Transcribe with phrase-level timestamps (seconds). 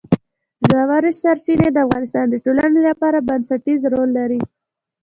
[0.69, 4.41] ژورې سرچینې د افغانستان د ټولنې لپاره بنسټيز رول لري.